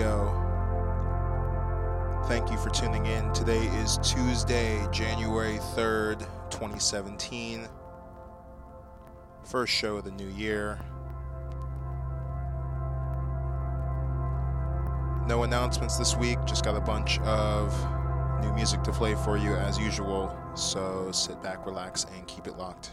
Radio. 0.00 0.32
Thank 2.26 2.50
you 2.50 2.56
for 2.56 2.70
tuning 2.70 3.04
in. 3.04 3.30
Today 3.34 3.66
is 3.82 3.98
Tuesday, 3.98 4.80
January 4.90 5.58
3rd, 5.74 6.20
2017. 6.48 7.68
First 9.44 9.72
show 9.74 9.96
of 9.96 10.04
the 10.04 10.10
new 10.12 10.28
year. 10.28 10.78
No 15.26 15.42
announcements 15.42 15.98
this 15.98 16.16
week, 16.16 16.38
just 16.46 16.64
got 16.64 16.76
a 16.76 16.80
bunch 16.80 17.20
of 17.20 17.74
new 18.40 18.54
music 18.54 18.82
to 18.84 18.92
play 18.92 19.14
for 19.16 19.36
you 19.36 19.54
as 19.54 19.78
usual. 19.78 20.34
So 20.54 21.12
sit 21.12 21.42
back, 21.42 21.66
relax, 21.66 22.06
and 22.16 22.26
keep 22.26 22.46
it 22.46 22.56
locked. 22.56 22.92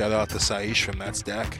Shout 0.00 0.12
out 0.12 0.30
to 0.30 0.36
Saish 0.36 0.82
from 0.86 0.98
That's 0.98 1.20
Deck. 1.20 1.59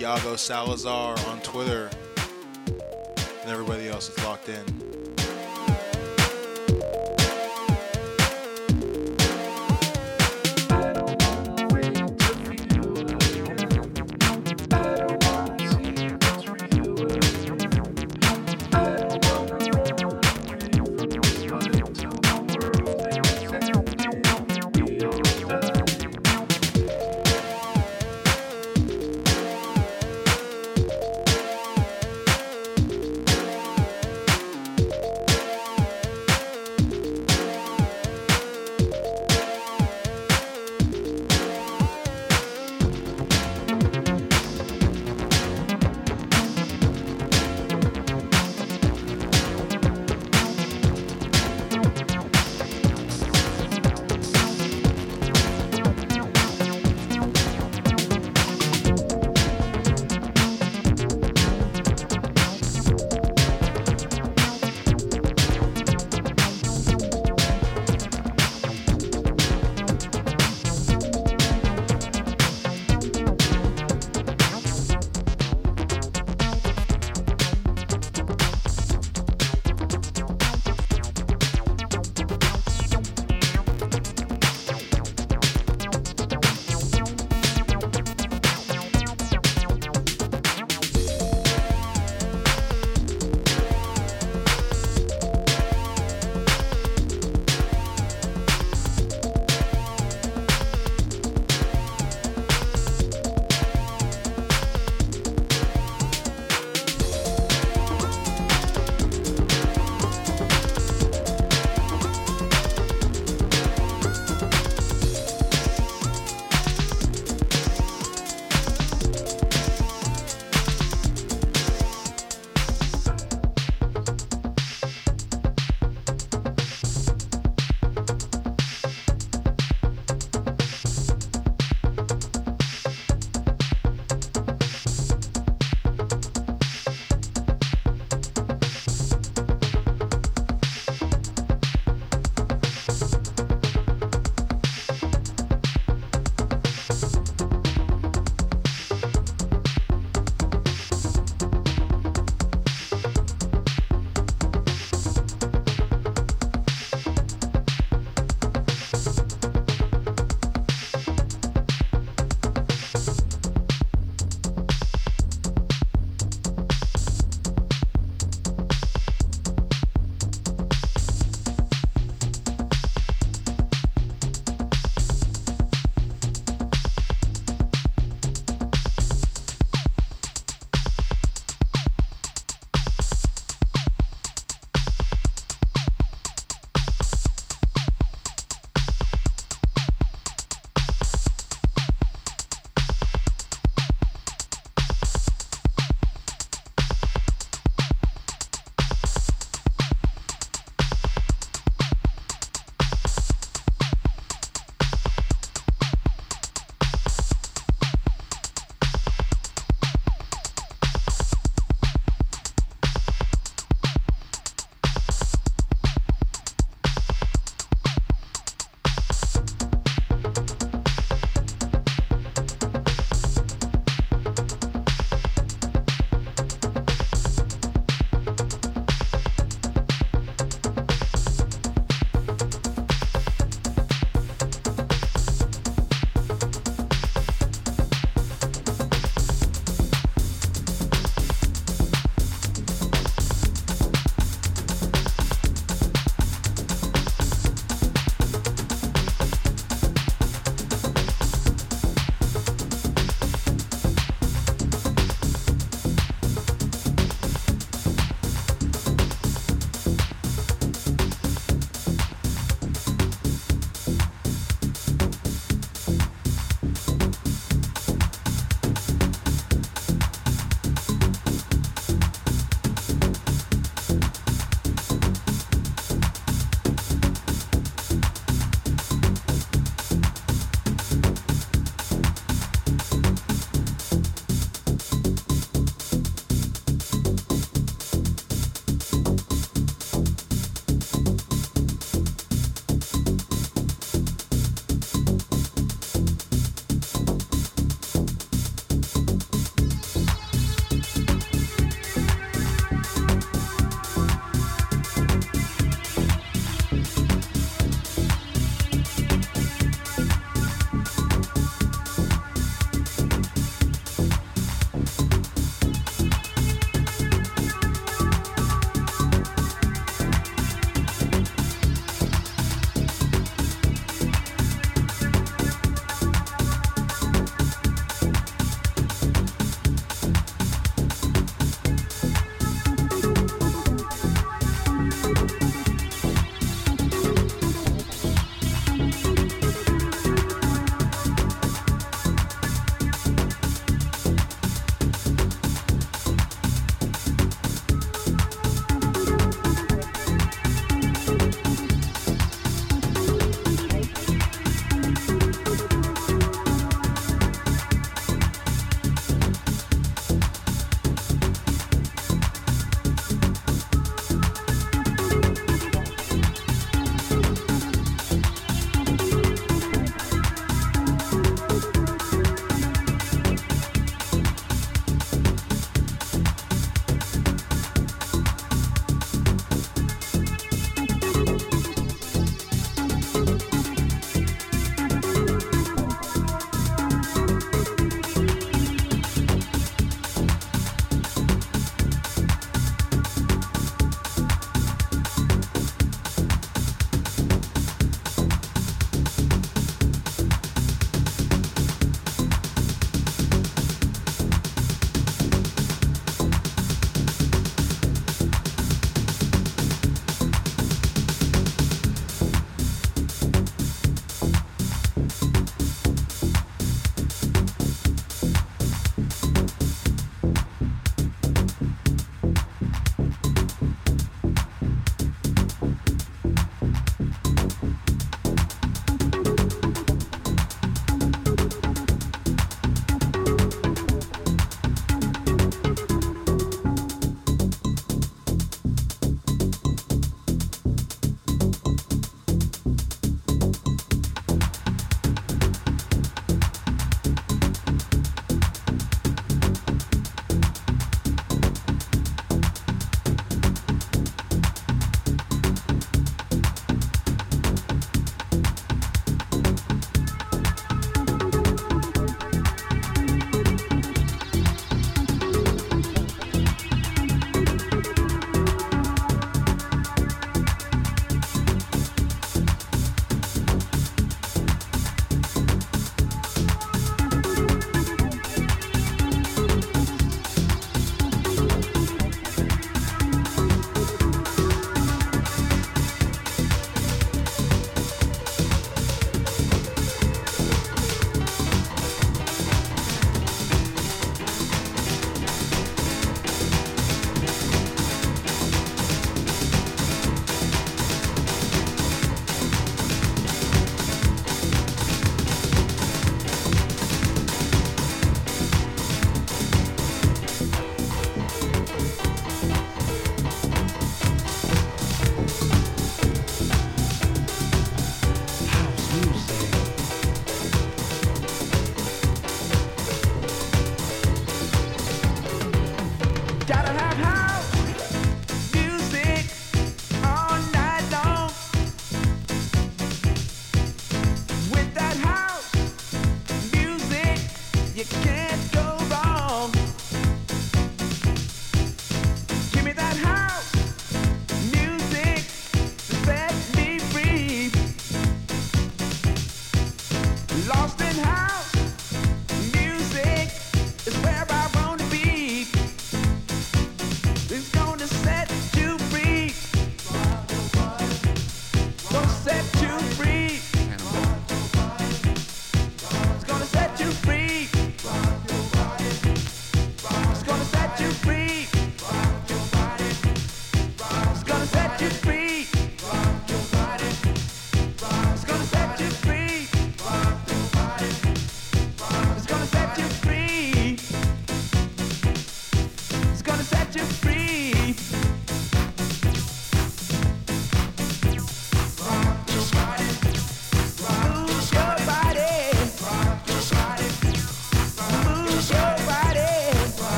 Santiago 0.00 0.34
Salazar 0.34 1.18
on 1.28 1.42
Twitter, 1.42 1.90
and 3.42 3.50
everybody 3.50 3.86
else 3.86 4.08
is 4.08 4.24
locked 4.24 4.48
in. 4.48 4.79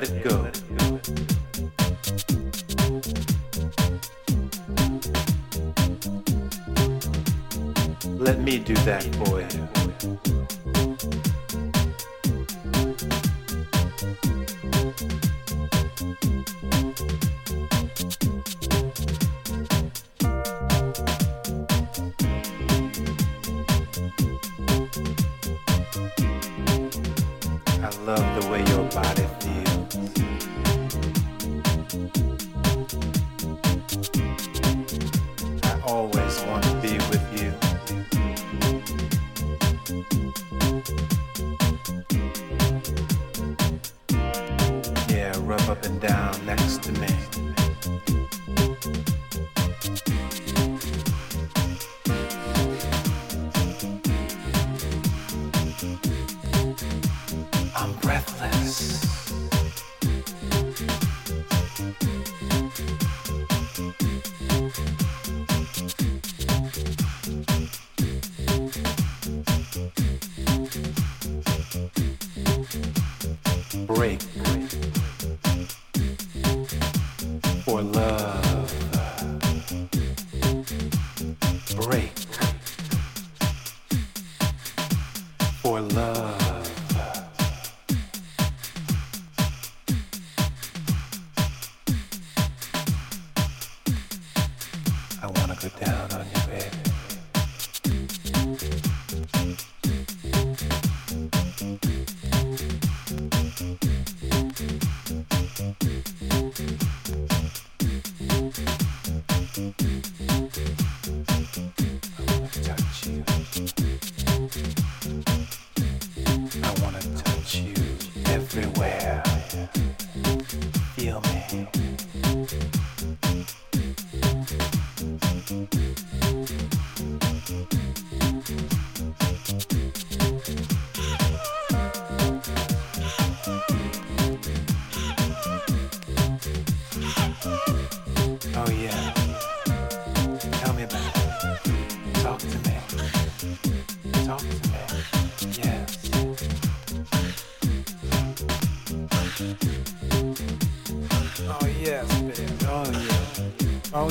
let 0.00 0.08
it 0.08 0.22
go. 0.22 0.37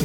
Oh, 0.00 0.04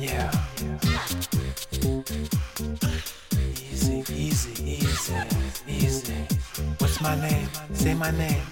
yeah. 0.00 0.30
Easy, 3.60 4.04
easy, 4.10 4.52
easy, 4.64 5.14
easy. 5.68 6.14
What's 6.78 7.00
my 7.02 7.14
name? 7.20 7.48
Say 7.74 7.92
my 7.92 8.10
name. 8.12 8.42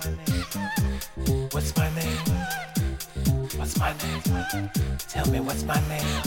What's 1.50 1.74
my 1.78 1.88
name? 1.94 2.18
What's 3.56 3.78
my 3.78 3.92
name? 3.92 4.70
Tell 5.08 5.26
me 5.30 5.40
what's 5.40 5.64
my 5.64 5.80
name. 5.88 6.21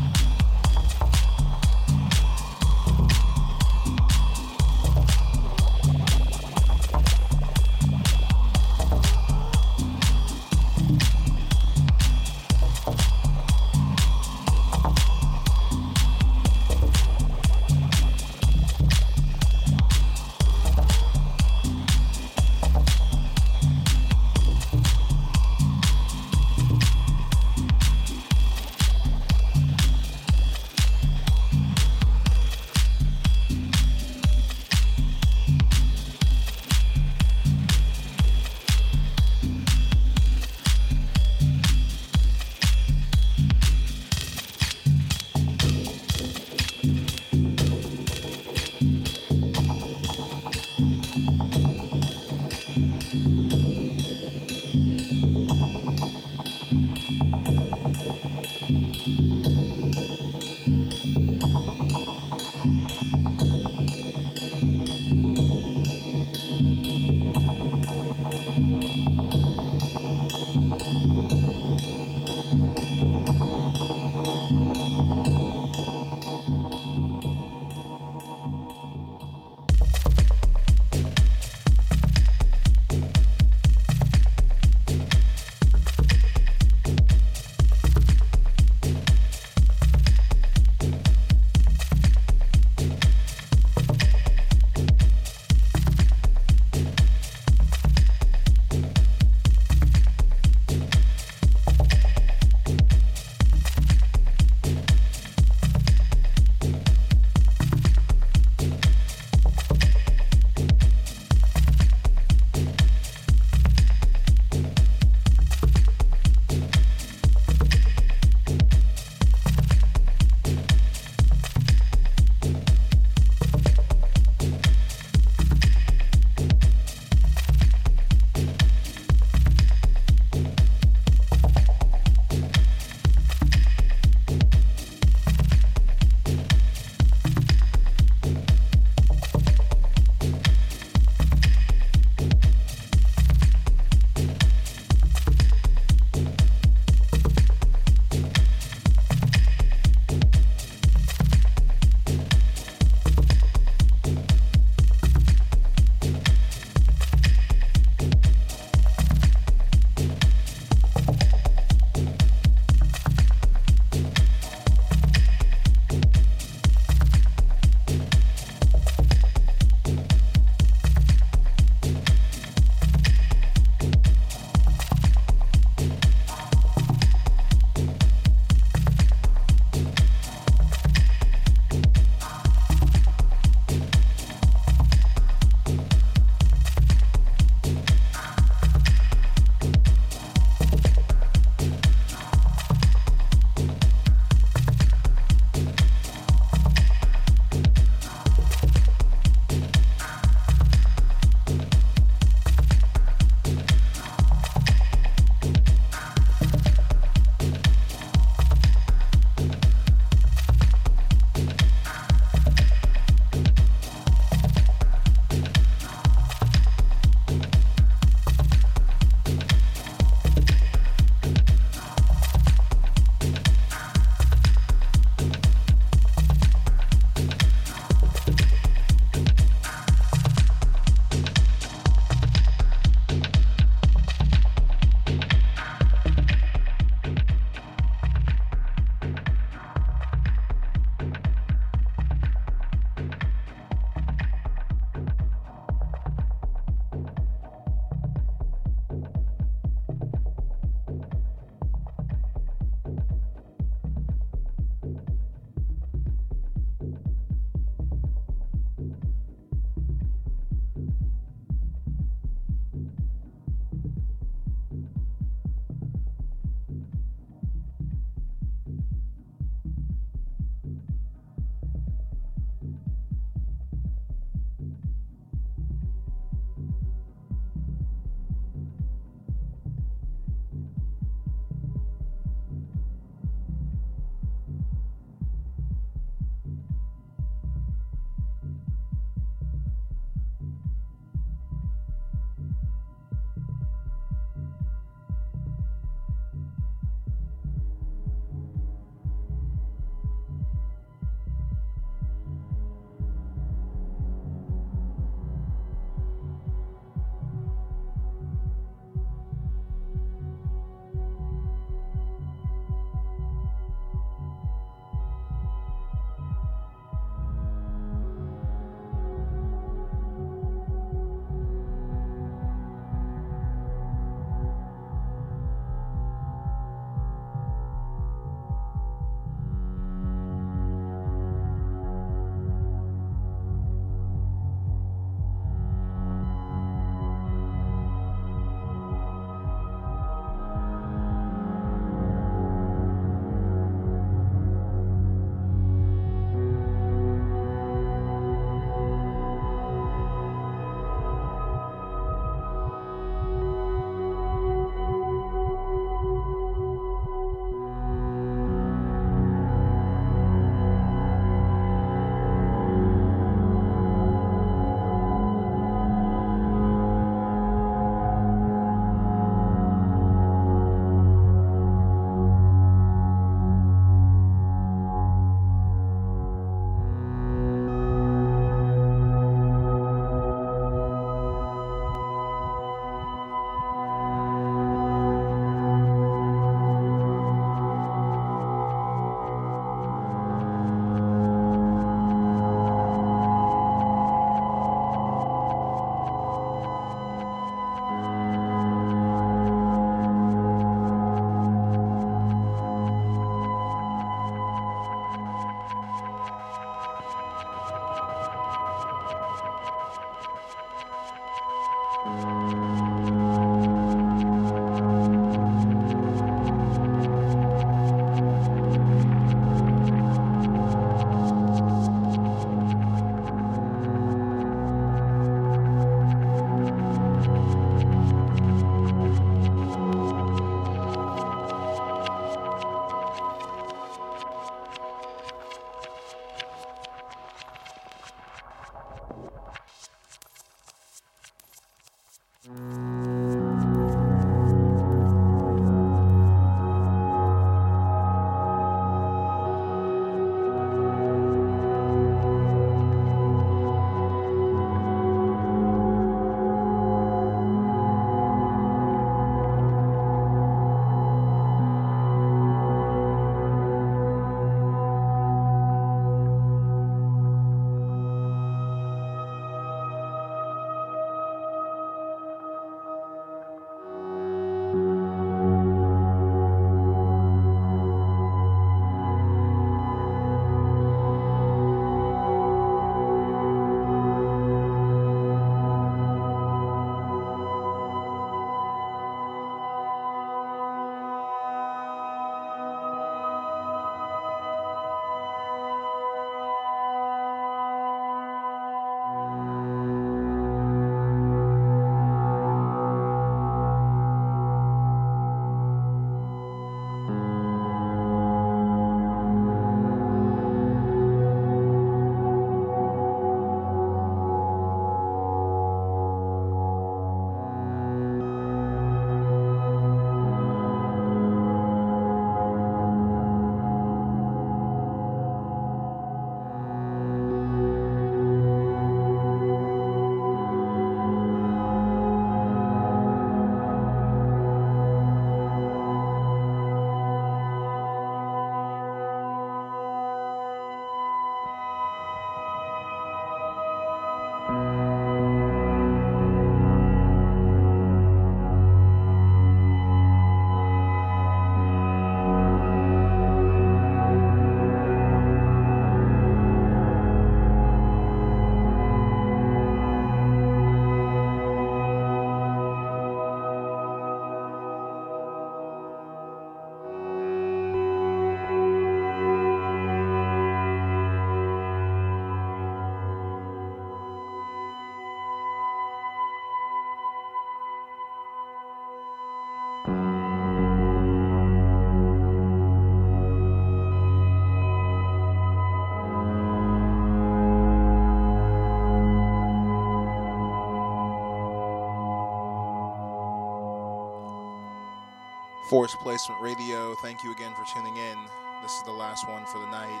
Force 595.70 595.94
Placement 595.94 596.40
Radio. 596.40 596.96
Thank 596.96 597.22
you 597.22 597.30
again 597.30 597.52
for 597.54 597.64
tuning 597.72 597.96
in. 597.96 598.18
This 598.60 598.72
is 598.72 598.82
the 598.82 598.90
last 598.90 599.28
one 599.28 599.46
for 599.46 599.60
the 599.60 599.70
night. 599.70 600.00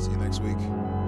See 0.00 0.12
you 0.12 0.16
next 0.18 0.38
week. 0.38 1.01